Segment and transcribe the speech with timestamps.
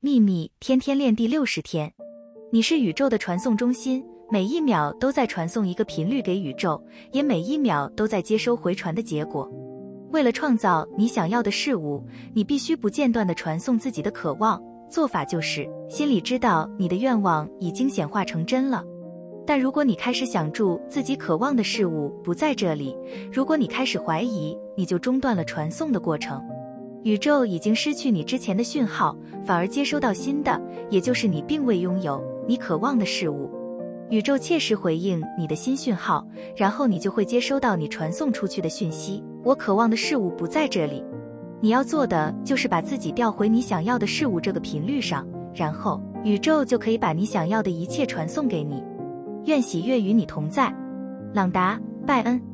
[0.00, 1.92] 秘密天天练第六十天，
[2.52, 9.50] 你是宇宙的传送中心，每一秒都在传送一个频率给宇宙，也每一秒都在接收回传的结果。
[10.12, 12.00] 为了创造你想要的事物，
[12.32, 14.62] 你必须不间断地传送自己的渴望。
[14.88, 18.84] 做法就是，心里知道你的愿望已经显化成真了。
[19.44, 22.96] 但如果你开始想住自己渴望的事物不在这里，
[23.32, 26.40] 如果你开始怀疑，你就中断了传送的过程。
[27.04, 30.60] 宇宙已经失去你之前的讯号，反而接收到新的，
[30.90, 33.48] 也就是你并未拥有你渴望的事物。
[34.10, 41.04] 宇宙切实回应你的新讯号，然后你就会接收到你传送出去的讯息：我渴望的事物不在这里。
[41.60, 48.82] 你要做的就是把自己调回你想要的事物这个频率上，然后宇宙就可以把你想要的一切传送给你。
[49.44, 50.74] 愿喜悦与你同在，
[51.34, 52.47] 朗达·拜恩。